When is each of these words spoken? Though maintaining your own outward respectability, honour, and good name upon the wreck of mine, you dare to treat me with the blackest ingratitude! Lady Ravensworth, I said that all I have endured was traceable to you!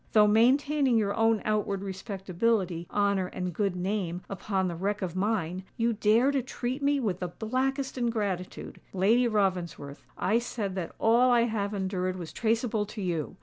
Though 0.13 0.25
maintaining 0.25 0.97
your 0.97 1.13
own 1.13 1.43
outward 1.45 1.83
respectability, 1.83 2.87
honour, 2.89 3.27
and 3.27 3.53
good 3.53 3.75
name 3.75 4.23
upon 4.31 4.67
the 4.67 4.75
wreck 4.75 5.03
of 5.03 5.15
mine, 5.15 5.63
you 5.77 5.93
dare 5.93 6.31
to 6.31 6.41
treat 6.41 6.81
me 6.81 6.99
with 6.99 7.19
the 7.19 7.27
blackest 7.27 7.99
ingratitude! 7.99 8.81
Lady 8.93 9.27
Ravensworth, 9.27 10.03
I 10.17 10.39
said 10.39 10.73
that 10.73 10.95
all 10.97 11.29
I 11.29 11.41
have 11.41 11.75
endured 11.75 12.15
was 12.15 12.33
traceable 12.33 12.87
to 12.87 12.99
you! 12.99 13.35